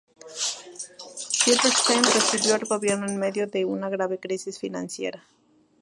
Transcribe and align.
Petersen 1.45 2.03
recibió 2.03 2.55
el 2.55 2.65
gobierno 2.65 3.05
en 3.05 3.17
medio 3.19 3.45
de 3.45 3.65
una 3.65 3.87
grave 3.87 4.19
crisis 4.19 4.57
financiera. 4.57 5.23